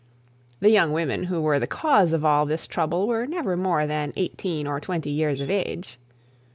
The 0.61 0.71
young 0.71 0.93
women 0.93 1.25
who 1.25 1.39
were 1.41 1.59
the 1.59 1.67
cause 1.67 2.11
of 2.11 2.25
all 2.25 2.47
this 2.47 2.65
trouble 2.65 3.07
were 3.07 3.27
never 3.27 3.55
more 3.55 3.85
than 3.85 4.13
eighteen 4.15 4.65
or 4.65 4.79
twenty 4.79 5.11
years 5.11 5.39
of 5.39 5.51
age. 5.51 5.99